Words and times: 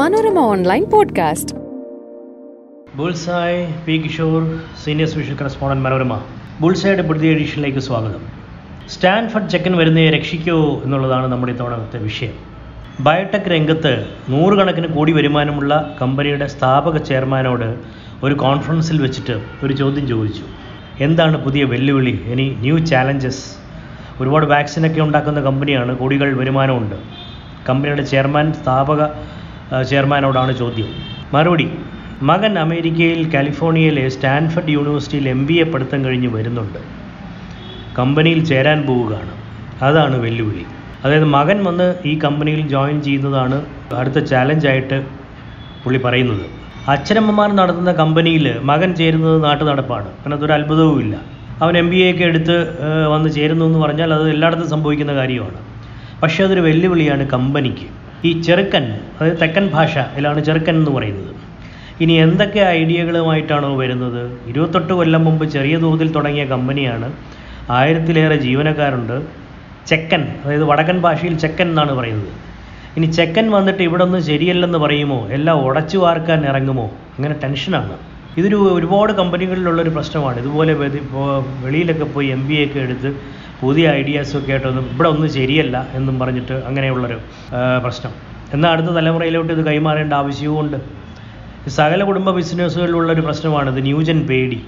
Manorama 0.00 0.38
online 0.38 0.90
podcast. 0.90 1.54
Bullseye 2.94 3.74
P 3.86 3.92
Kishore 3.92 4.58
senior 4.84 5.08
special 5.08 5.36
correspondent 5.40 5.84
Manorama. 5.84 6.20
ബുൾസായുടെ 6.60 7.02
പുതിയ 7.02 7.30
എഡിഷനിലേക്ക് 7.30 7.78
സ്വാഗതം. 7.78 8.20
Stanford 8.88 9.48
ചെക്കൻ 9.48 9.76
വരുന്നതിനെ 9.76 10.18
രക്ഷിക്കോ 10.18 10.80
എന്നുള്ളതാണ് 10.84 11.26
നമ്മുടെ 11.26 11.52
ഇത്തവണത്തെ 11.52 11.98
വിഷയം. 11.98 12.32
ബയോടെക് 13.00 13.50
രംഗത്ത് 13.50 14.06
നൂറുകണക്കിന് 14.28 14.86
കോടി 14.86 15.12
വരുമാനമുള്ള 15.12 15.96
കമ്പനിയുടെ 16.02 16.46
സ്ഥാപക 16.46 16.96
ചെയർമാനോട് 16.96 17.74
ഒരു 18.22 18.34
കോൺഫറൻസിൽ 18.34 19.02
വെച്ചിട്ട് 19.02 19.42
ഒരു 19.62 19.72
ചോദ്യം 19.72 20.08
ചോദിച്ചു. 20.08 20.42
എന്താണ് 21.00 21.44
പുതിയ 21.44 21.64
വെല്ലുവിളി? 21.64 22.20
ഇനി 22.24 22.56
ന്യൂ 22.58 22.78
ചാലഞ്ചസ്. 22.78 23.44
ഒരുപാട് 24.22 24.46
വാക്സിനൊക്കെ 24.46 25.00
ഉണ്ടാക്കുന്ന 25.00 25.40
കമ്പനിയാണ് 25.40 25.96
കോടികൾ 25.96 26.36
വരുമാനമുണ്ട്. 26.36 26.96
കമ്പനിയുടെ 27.68 28.02
ചെയർമാൻ 28.02 28.52
സ്ഥാപക 28.52 29.08
ചെയർമാനോടാണ് 29.90 30.52
ചോദ്യം. 30.60 30.90
മറുപടി 31.34 31.66
മകൻ 32.28 32.54
അമേരിക്കയിൽ 32.62 33.20
കാലിഫോർണിയയിലെ 33.34 34.04
സ്റ്റാൻഫർഡ് 34.14 34.72
യൂണിവേഴ്സിറ്റിയിൽ 34.76 35.26
എം 35.34 35.40
ബി 35.48 35.54
എ 35.62 35.64
പഠിത്തം 35.72 36.00
കഴിഞ്ഞ് 36.06 36.30
വരുന്നുണ്ട്. 36.36 36.80
കമ്പനിയിൽ 37.98 38.40
ചേരാൻ 38.50 38.78
പോവുകയാണ്. 38.88 39.32
അതാണ് 39.82 40.16
വെല്ലുവിളി. 40.24 40.64
അതായത് 41.04 41.28
മകൻ 41.36 41.58
വന്ന് 41.68 41.86
ഈ 42.10 42.14
കമ്പനിയിൽ 42.24 42.62
ജോയിൻ 42.72 42.96
ചെയ്യുന്നതാണ് 43.06 43.58
അടുത്ത 44.00 44.18
ചാലഞ്ചായിട്ട് 44.32 44.98
പുള്ളി 45.84 46.00
പറയുന്നത്. 46.06 46.44
അച്ഛനമ്മമാർ 46.88 47.50
നടത്തുന്ന 47.60 47.92
കമ്പനിയിൽ 47.92 48.46
മകൻ 48.70 48.90
ചേരുന്നത് 49.00 49.38
നാട്ടു 49.44 49.64
നടപ്പാണ് 49.70 50.08
അതിനകത്ത് 50.20 50.46
ഒരു 50.48 50.54
അത്ഭുതവുമില്ല 50.58 51.14
അവൻ 51.62 51.74
എം 51.78 51.88
ബി 51.92 51.98
എ 52.04 52.10
എടുത്ത് 52.28 52.56
വന്ന് 53.14 53.28
ചേരുന്നു 53.36 53.64
എന്ന് 53.70 53.78
പറഞ്ഞാൽ 53.78 54.10
അത് 54.14 54.26
എല്ലായിടത്തും 54.34 54.68
സംഭവിക്കുന്ന 54.74 55.12
കാര്യമാണ്. 55.20 55.58
പക്ഷേ 56.22 56.40
അതൊരു 56.46 56.60
വെല്ലുവിളിയാണ് 56.60 57.24
കമ്പനിക്ക്. 57.34 57.88
ഈ 58.24 58.30
ചെറുക്കൻ 58.42 58.84
അതായത് 59.16 59.38
തെക്കൻ 59.40 59.66
ഭാഷ 59.74 59.98
ഇതിലാണ് 59.98 60.40
ചെറുക്കൻ 60.44 60.74
എന്ന് 60.74 60.90
പറയുന്നത്. 60.90 61.32
ഇനി 62.00 62.12
എന്തൊക്കെ 62.12 62.60
ഐഡിയകളുമായിട്ടാണോ 62.60 63.70
വരുന്നത്? 63.76 64.22
ഇരുപത്തെട്ട് 64.48 64.92
കൊല്ലം 64.92 65.24
മുമ്പ് 65.24 65.44
ചെറിയ 65.48 65.76
തോതിൽ 65.76 66.08
തുടങ്ങിയ 66.12 66.44
കമ്പനിയാണ്. 66.44 67.08
ആയിരത്തിലേറെ 67.70 68.36
ജീവനക്കാരുണ്ട്. 68.36 69.16
ചെക്കൻ 69.86 70.22
അതായത് 70.44 70.64
വടക്കൻ 70.64 70.98
ഭാഷയിൽ 71.00 71.34
ചെക്കൻ 71.38 71.68
എന്നാണ് 71.68 71.92
പറയുന്നത്. 71.92 72.32
ഇനി 72.96 73.06
ചെക്കൻ 73.06 73.50
വന്നിട്ട് 73.50 73.82
ഇവിടെ 73.82 74.02
ഒന്നും 74.02 74.22
ശരിയല്ലെന്ന് 74.22 74.78
പറയുമോ? 74.78 75.18
എല്ലാം 75.36 75.56
ഉടച്ചു 75.66 75.98
വാർക്കാൻ 75.98 76.40
ഇറങ്ങുമോ? 76.46 76.86
അങ്ങനെ 77.18 77.34
ടെൻഷനാണ്. 77.44 77.94
ഇതൊരു 78.36 78.56
ഒരുപാട് 78.56 79.12
കമ്പനികളിലുള്ള 79.12 79.82
ഒരു 79.82 79.90
പ്രശ്നമാണ്. 79.90 80.38
ഇതുപോലെ 80.38 80.72
വെളിയിലൊക്കെ 81.64 82.04
പോയി 82.04 82.28
എം 82.36 82.42
ബി 82.48 82.54
എ 82.54 82.64
ഒക്കെ 82.66 82.78
എടുത്ത് 82.78 83.10
പുതിയ 83.60 83.90
ഐഡിയാസൊക്കെ 83.90 84.50
ആയിട്ടൊന്നും 84.50 84.90
ഇവിടെ 84.92 85.08
ഒന്നും 85.08 85.32
ശരിയല്ല 85.32 85.88
എന്നും 85.94 86.18
പറഞ്ഞിട്ട് 86.18 86.52
അങ്ങനെയുള്ളൊരു 86.52 87.18
പ്രശ്നം. 87.82 88.12
എന്നാൽ 88.52 88.70
അടുത്ത 88.70 88.86
തലമുറയിലോട്ട് 88.86 89.52
ഇത് 89.52 89.66
കൈമാറേണ്ട 89.66 90.12
ആവശ്യവുമുണ്ട്. 90.12 90.76
സകല 91.70 92.04
കുടുംബ 92.04 92.30
ബിസിനസ്സുകളിലുള്ളൊരു 92.30 93.20
പ്രശ്നമാണിത് 93.20 93.82
ന്യൂജൻ 93.82 94.26
പേടി. 94.26 94.60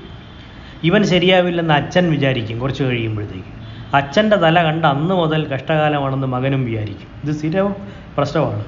ഇവൻ 0.84 1.02
ശരിയാവില്ലെന്ന് 1.04 1.74
അച്ഛൻ 1.74 2.10
വിചാരിക്കും 2.10 2.58
കുറച്ച് 2.58 2.82
കഴിയുമ്പോഴത്തേക്ക്. 2.82 3.52
അച്ഛന്റെ 3.96 4.36
തല 4.36 4.62
കണ്ട 4.62 4.84
അന്ന് 4.84 5.14
മുതൽ 5.14 5.46
കഷ്ടകാലമാണെന്ന് 5.46 6.26
മകനും 6.26 6.64
വിചാരിക്കും. 6.64 7.08
ഇത് 7.24 7.32
സ്ഥിരം 7.36 7.74
പ്രശ്നമാണ്. 8.16 8.64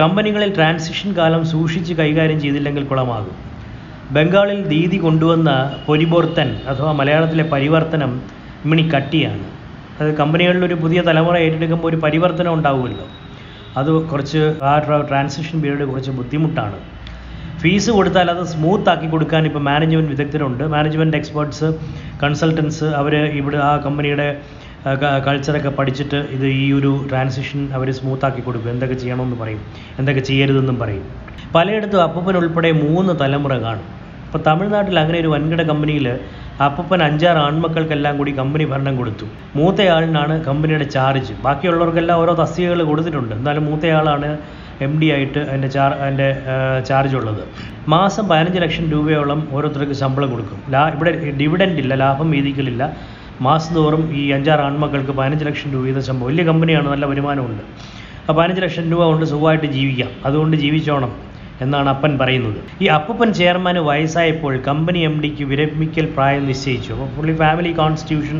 കമ്പനികളിൽ 0.00 0.54
ട്രാൻസിഷൻ 0.54 1.12
കാലം 1.12 1.46
സൂക്ഷിച്ച് 1.46 1.94
കൈകാര്യം 1.94 2.40
ചെയ്തില്ലെങ്കിൽ 2.40 2.84
കുളമാകും. 2.84 3.36
ബംഗാളിൽ 4.10 4.60
ദീതി 4.68 4.96
കൊണ്ടുവന്ന 4.96 5.50
പൊരിബോർത്തൻ 5.86 6.56
അഥവാ 6.68 6.92
മലയാളത്തിലെ 6.92 7.44
പരിവർത്തനം 7.44 8.12
ഇമ്മിണി 8.68 8.84
കട്ടിയാണ്. 8.94 9.44
അത് 10.00 10.08
കമ്പനികളിൽ 10.16 10.62
ഒരു 10.68 10.76
പുതിയ 10.80 10.98
തലമുറ 11.06 11.36
ഏറ്റെടുക്കുമ്പോൾ 11.44 11.88
ഒരു 11.90 11.98
പരിവർത്തനം 12.04 12.52
ഉണ്ടാവുമല്ലോ. 12.56 13.06
അത് 13.80 13.90
കുറച്ച് 14.10 14.40
ആ 14.70 14.72
ട്രാൻസിഷൻ 15.08 15.56
പീരീഡ് 15.62 15.84
കുറച്ച് 15.90 16.12
ബുദ്ധിമുട്ടാണ്. 16.18 16.78
ഫീസ് 17.62 17.90
കൊടുത്താൽ 17.98 18.28
അത് 18.32 18.42
സ്മൂത്ത് 18.52 18.90
ആക്കി 18.92 19.06
കൊടുക്കാൻ 19.12 19.42
ഇപ്പോൾ 19.48 19.62
മാനേജ്മെന്റ് 19.68 20.10
വിദഗ്ധരുണ്ട്. 20.14 20.64
മാനേജ്മെന്റ് 20.74 21.16
എക്സ്പേർട്സ് 21.20 21.68
കൺസൾട്ടൻസ് 22.22 22.88
അവർ 23.00 23.14
ഇവിടെ 23.40 23.58
ആ 23.68 23.72
കമ്പനിയുടെ 23.86 24.28
കൾച്ചറൊക്കെ 25.26 25.70
പഠിച്ചിട്ട് 25.78 26.18
ഇത് 26.36 26.46
ഈ 26.62 26.66
ഒരു 26.78 26.90
ട്രാൻസിഷൻ 27.10 27.62
അവർ 27.78 27.88
സ്മൂത്ത് 28.00 28.26
ആക്കി 28.28 28.42
കൊടുക്കും. 28.48 28.70
എന്തൊക്കെ 28.74 28.96
ചെയ്യണമെന്ന് 29.02 29.38
പറയും. 29.42 29.62
എന്തൊക്കെ 29.98 30.22
ചെയ്യരുതെന്നും 30.30 30.78
പറയും. 30.82 31.06
പലയിടത്തും 31.54 32.02
അപ്പൂപ്പൻ 32.08 32.36
ഉൾപ്പെടെ 32.42 32.72
മൂന്ന് 32.84 33.14
തലമുറ 33.22 33.54
കാണും. 33.66 33.88
ഇപ്പോൾ 34.26 34.42
തമിഴ്നാട്ടിൽ 34.48 34.96
അങ്ങനെ 35.04 35.18
ഒരു 35.24 35.30
വൻകിട 35.34 35.62
കമ്പനിയിൽ 35.72 36.06
അപ്പൂപ്പൻ 36.64 37.02
അഞ്ചാറ് 37.02 37.38
ആൺമക്കൾക്കെല്ലാം 37.38 38.14
കൂടി 38.18 38.32
കമ്പനി 38.38 38.64
ഭരണം 38.64 38.94
കൊടുത്തു. 38.96 39.26
മൂത്തയാളിനാണ് 39.56 40.44
കമ്പനിയുടെ 40.44 40.84
ചാർജ് 40.84 41.34
ബാക്കിയുള്ളവർക്കെല്ലാം 41.44 42.20
ഓരോ 42.22 42.32
തസ്തികകൾ 42.40 42.80
കൊടുത്തിട്ടുണ്ട്. 42.82 43.34
എന്നാലും 43.34 43.64
മൂത്തയാളാണ് 43.66 44.38
എം 44.86 44.92
ഡി 45.00 45.06
ആയിട്ട് 45.12 45.38
അതിന്റെ 45.38 45.68
ചാർ 45.68 45.92
അതിന്റെ 45.92 46.26
ചാർജ് 46.88 47.16
ഉള്ളത്. 47.16 47.42
മാസം 47.94 48.24
പതിനഞ്ച് 48.28 48.60
ലക്ഷം 48.64 48.84
രൂപയോളം 48.94 49.48
ഓരോരുത്തർക്ക് 49.52 49.92
ശമ്പളം 49.92 50.30
കൊടുക്കും. 50.30 50.58
ലാ 50.74 50.82
ഇവിടെ 50.96 51.12
ഡിവിഡന്റ് 51.40 51.80
ഇല്ല 51.84 51.94
ലാഭം 51.94 52.30
വീതിക്കലില്ല. 52.30 52.82
മാസം 53.46 53.72
തോറും 53.74 54.02
ഈ 54.20 54.22
അഞ്ചാറ് 54.36 54.60
ആൺമക്കൾക്ക് 54.60 55.12
പതിനഞ്ച് 55.20 55.44
ലക്ഷം 55.44 55.68
രൂപ 55.72 55.82
വീതം 55.88 56.02
ശമ്പളം. 56.08 56.28
വലിയ 56.30 56.44
കമ്പനിയാണ് 56.44 56.88
നല്ല 56.88 57.06
വരുമാനമുണ്ട്. 57.06 57.62
ആ 58.28 58.32
പതിനഞ്ച് 58.38 58.62
ലക്ഷം 58.66 58.90
രൂപ 58.92 59.02
കൊണ്ട് 59.10 59.26
സുഖമായിട്ട് 59.26 59.66
ജീവിക്കാം. 59.66 60.10
അതുകൊണ്ട് 60.24 60.56
ജീവിച്ചോണം. 60.56 61.12
എന്നാണ് 61.60 61.88
അപ്പൻ 61.88 62.18
പറയുന്നത്. 62.18 62.60
ഈ 62.82 62.86
അപ്പൂപ്പൻ 62.86 63.32
ചെയർമാൻ 63.32 63.76
വയസ്സായപ്പോൾ 63.88 64.58
കമ്പനി 64.68 64.98
എം 64.98 65.20
ഡിക്ക് 65.22 65.44
വിരമിക്കൽ 65.44 66.06
പ്രായം 66.16 66.46
നിശ്ചയിച്ചു. 66.46 66.92
അപ്പോൾ 66.92 67.08
പുള്ളി 67.16 67.36
ഫാമിലി 67.36 67.72
കോൺസ്റ്റിറ്റ്യൂഷൻ 67.72 68.38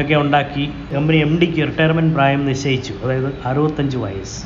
ഒക്കെ 0.00 0.14
ഉണ്ടാക്കി 0.14 0.64
കമ്പനി 0.94 1.16
എം 1.16 1.38
ഡിക്ക് 1.40 1.62
റിട്ടയർമെന്റ് 1.68 2.14
പ്രായം 2.14 2.46
നിശ്ചയിച്ചു. 2.46 2.94
അതായത് 3.04 3.30
അറുപത്തഞ്ച് 3.46 3.96
വയസ്സ്. 3.96 4.38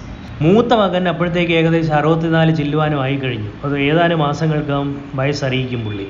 മൂത്ത 0.42 0.74
മകൻ 0.74 1.08
അപ്പോഴത്തേക്ക് 1.08 1.52
ഏകദേശം 1.52 1.94
അറുപത്തിനാല് 1.94 2.56
ചില്ലുവാനും 2.56 3.00
ആയി 3.00 3.16
കഴിഞ്ഞു. 3.16 3.50
അത് 3.64 3.78
ഏതാനും 3.80 4.18
മാസങ്ങൾക്കകം 4.18 4.88
വയസ്സറിയിക്കും 5.14 5.84
പുള്ളി. 5.84 6.06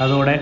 അതോടെ 0.00 0.34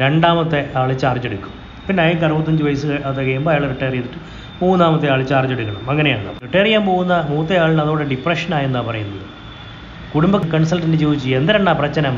രണ്ടാമത്തെ 0.00 0.70
ആൾ 0.76 0.92
ചാർജ് 0.92 1.26
എടുക്കും. 1.26 1.54
പിന്നെ 1.88 2.02
അയാൾക്ക് 2.02 2.24
അറുപത്തഞ്ച് 2.24 2.62
വയസ്സ് 2.62 2.86
അത് 2.86 3.16
കഴിയുമ്പോൾ 3.16 3.50
അയാൾ 3.50 3.68
റിട്ടയർ 3.68 3.92
ചെയ്തിട്ട് 3.92 4.18
മൂന്നാമത്തെ 4.62 5.08
ആൾ 5.12 5.22
ചാർജ് 5.22 5.52
എടുക്കണം. 5.52 5.90
അങ്ങനെയാണ്. 5.90 6.30
റിട്ടയർ 6.42 6.64
ചെയ്യാൻ 6.64 6.86
പോകുന്ന 6.86 7.26
മൂത്ത 7.30 7.52
ആളിന് 7.62 7.80
അതോടെ 7.80 8.04
ഡിപ്രഷനായെന്നാണ് 8.04 8.86
പറയുന്നത്. 8.86 9.26
കുടുംബ 10.14 10.36
കൺസൾട്ടന്റ് 10.52 10.98
ചോദിച്ചു 11.04 11.28
എന്തരണ്ണ 11.38 11.70
പ്രശ്നം? 11.80 12.16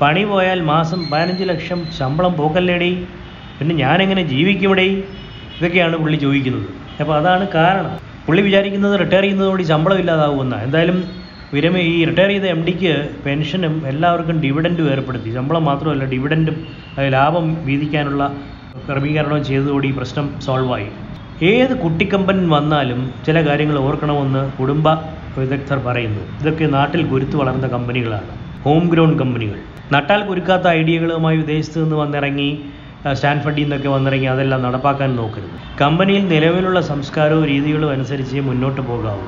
പണി 0.00 0.22
പോയാൽ 0.30 0.58
മാസം 0.72 1.00
പതിനഞ്ച് 1.12 1.44
ലക്ഷം 1.50 1.80
ശമ്പളം 1.98 2.32
പോക്കല്ലേടി? 2.40 2.90
പിന്നെ 3.58 3.74
ഞാനെങ്ങനെ 3.84 4.22
ജീവിക്കുമിടേ 4.32 4.84
ഇതൊക്കെയാണ് 5.58 5.96
പുള്ളി 6.02 6.18
ചോദിക്കുന്നത്. 6.24 6.66
അപ്പോൾ 7.00 7.14
അതാണ് 7.20 7.44
കാരണം. 7.56 7.94
പുള്ളി 8.26 8.42
വിചാരിക്കുന്നത് 8.48 8.94
റിട്ടയർ 9.02 9.24
ചെയ്യുന്നതോടെ 9.24 9.64
ശമ്പളം 9.72 9.98
ഇല്ലാതാവുമെന്ന. 10.02 10.56
എന്തായാലും 10.66 10.98
വിരമ 11.52 11.76
ഈ 11.92 11.96
റിട്ടയർ 12.08 12.30
ചെയ്ത 12.32 12.46
എം 12.54 12.60
ഡിക്ക് 12.66 12.92
പെൻഷനും 13.26 13.74
എല്ലാവർക്കും 13.92 14.36
ഡിവിഡന്റും 14.44 14.88
ഏർപ്പെടുത്തി. 14.94 15.30
ശമ്പളം 15.36 15.64
മാത്രമല്ല 15.70 16.04
ഡിവിഡന്റും 16.14 16.56
ലാഭം 17.16 17.46
വീതിക്കാനുള്ള 17.68 18.22
ക്രമീകരണവും 18.88 19.44
ചെയ്തതോടെ 19.50 19.86
ഈ 19.90 19.94
പ്രശ്നം 19.98 20.26
സോൾവായി 20.46 20.88
ഏത് 21.42 21.78
കുട്ടിക്കമ്പൻ 21.78 22.50
വന്നാലും 22.50 23.12
ചില 23.26 23.48
കാര്യങ്ങൾ 23.48 23.78
ഓർക്കണമെന്ന് 23.78 24.52
കുടുംബ 24.52 24.88
വിദഗ്ധർ 25.38 25.78
പറയുന്നു. 25.78 26.20
ഇതൊക്കെ 26.40 26.64
നാട്ടിൽ 26.64 27.06
കുരുത്തു 27.06 27.36
വളർന്ന 27.36 27.66
കമ്പനികളാണ്. 27.66 28.62
ഹോം 28.64 28.88
ഗ്രൗണ്ട് 28.88 29.18
കമ്പനികൾ. 29.18 29.58
നട്ടാൽ 29.92 30.26
കുരുക്കാത്ത 30.26 30.68
ഐഡിയകളുമായി 30.68 31.36
വിദേശത്ത് 31.36 31.82
നിന്ന് 31.82 31.96
വന്നിറങ്ങി 31.96 32.58
ആ, 33.06 33.12
സ്റ്റാൻഫർഡിൽ 33.12 33.62
നിന്നൊക്കെ 33.62 33.88
വന്നിറങ്ങി 33.88 34.26
അതെല്ലാം 34.26 34.62
നടപ്പാക്കാൻ 34.62 35.16
നോക്കരുത്. 35.16 35.80
കമ്പനിയിൽ 35.80 36.28
നിലവിലുള്ള 36.28 36.80
സംസ്കാരവും 36.80 37.44
രീതികളും 37.46 37.90
അനുസരിച്ച് 37.90 38.40
മുന്നോട്ട് 38.40 38.80
പോകാവൂ. 38.80 39.22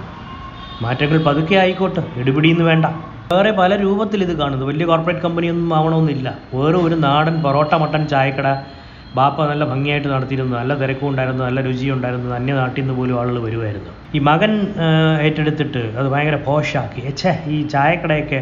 മാറ്റങ്ങൾ 0.83 1.25
പതുക്കെ 1.25 1.55
ആയിക്കോട്ടെ 1.55 2.03
എടുപിടിയെന്ന് 2.17 2.65
വേണ്ട. 2.65 2.87
വേറെ 3.33 3.51
പല 3.51 3.77
രൂപത്തിൽ 3.77 4.23
ഇത് 4.23 4.39
കാണുന്നു. 4.39 4.67
വലിയ 4.67 4.87
കോർപ്പറേറ്റ് 4.87 5.23
കമ്പനിയൊന്നും 5.23 5.77
ആവണമെന്നില്ല. 5.77 6.39
വേറെ 6.55 6.79
ഒരു 6.79 6.95
നാടൻ 6.95 7.43
പൊറോട്ട 7.43 7.75
മട്ടൻ 7.75 8.09
ചായക്കട 8.09 8.63
ബാപ്പ 9.19 9.47
നല്ല 9.51 9.65
ഭംഗിയായിട്ട് 9.71 10.09
നടത്തിയിരുന്നു 10.15 10.55
നല്ല 10.61 10.73
തിരക്കുണ്ടായിരുന്നു 10.81 11.43
നല്ല 11.47 11.61
രുചിയും 11.67 11.95
ഉണ്ടായിരുന്നു 11.97 12.35
അന്യ 12.39 12.53
നാട്ടിൽ 12.61 12.81
നിന്ന് 12.83 12.95
പോലും 12.99 13.17
ആളുകൾ 13.21 13.39
വരുമായിരുന്നു. 13.47 13.93
ഈ 14.17 14.19
മകൻ 14.29 14.53
ഏറ്റെടുത്തിട്ട് 15.27 15.83
അത് 15.99 16.09
ഭയങ്കര 16.13 16.37
പോഷാക്കി. 16.49 17.01
എച്ചേ 17.11 17.33
ഈ 17.55 17.57
ചായക്കടയൊക്കെ 17.75 18.41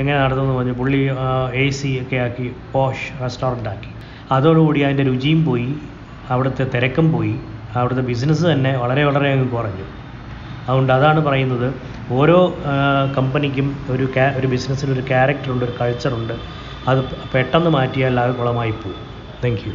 എങ്ങനെ 0.00 0.16
നടത്തുമെന്ന് 0.22 0.54
പറഞ്ഞു 0.58 0.74
പുള്ളി 0.80 1.00
എ 1.62 1.64
സി 1.78 1.90
ഒക്കെ 2.02 2.18
ആക്കി 2.26 2.46
പോഷ് 2.74 3.08
റെസ്റ്റോറന്റ് 3.22 3.70
ആക്കി 3.72 3.90
അതോടുകൂടി 4.36 4.80
അതിന്റെ 4.86 5.04
രുചിയും 5.10 5.40
പോയി 5.48 5.70
അവിടുത്തെ 6.32 6.64
തിരക്കും 6.74 7.06
പോയി 7.14 7.34
അവിടുത്തെ 7.78 8.04
ബിസിനസ് 8.10 8.44
തന്നെ 8.52 8.72
വളരെ 8.82 9.02
വളരെ 9.08 9.28
അങ്ങ് 9.34 9.48
കുറഞ്ഞു. 9.56 9.86
അതുകൊണ്ട് 10.66 10.92
അതാണ് 10.96 11.20
പറയുന്നത് 11.28 11.68
ഓരോ 12.18 12.38
കമ്പനിക്കും 13.16 13.68
ഒരു 13.94 14.06
ഒരു 14.38 14.46
ബിസിനസ്സിന് 14.54 14.92
ഒരു 14.96 15.04
ക്യാരക്ടറുണ്ട് 15.10 15.64
ഒരു 15.68 15.74
കൾച്ചറുണ്ട് 15.80 16.34
അത് 16.90 17.00
പെട്ടെന്ന് 17.34 17.72
മാറ്റിയാൽ 17.78 18.20
അത് 18.26 18.34
കുളമായി 18.40 18.74
പോകും 18.82 19.02
thank 19.44 19.64
you 19.66 19.74